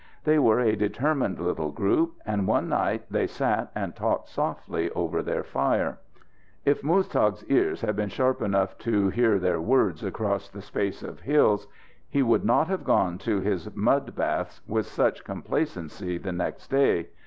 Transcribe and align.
They 0.23 0.39
were 0.39 0.59
a 0.59 0.75
determined 0.75 1.37
little 1.39 1.69
group, 1.69 2.13
and 2.25 2.47
one 2.47 2.67
night 2.67 3.03
they 3.11 3.27
sat 3.27 3.69
and 3.75 3.95
talked 3.95 4.29
softly 4.29 4.89
over 4.93 5.21
their 5.21 5.43
fire. 5.43 5.99
If 6.65 6.81
Muztagh's 6.81 7.45
ears 7.51 7.81
had 7.81 7.95
been 7.95 8.09
sharp 8.09 8.41
enough 8.41 8.79
to 8.79 9.09
hear 9.09 9.37
their 9.37 9.61
words 9.61 10.03
across 10.03 10.49
the 10.49 10.63
space 10.63 11.03
of 11.03 11.19
hills, 11.19 11.67
he 12.09 12.23
wouldn't 12.23 12.67
have 12.67 12.83
gone 12.83 13.19
to 13.19 13.41
his 13.41 13.71
mud 13.75 14.15
baths 14.15 14.59
with 14.67 14.87
such 14.87 15.23
complacency 15.23 16.17
the 16.17 16.31
next 16.33 16.69
day. 16.69 17.09